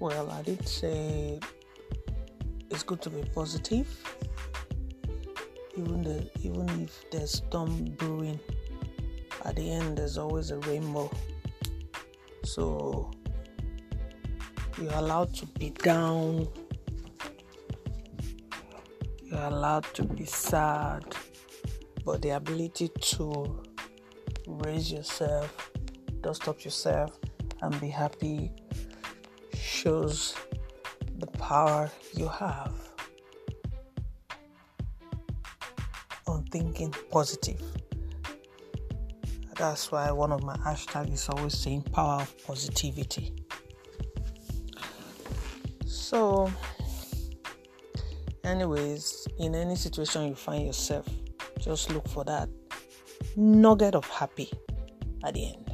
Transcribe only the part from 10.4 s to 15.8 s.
a rainbow. So you're allowed to be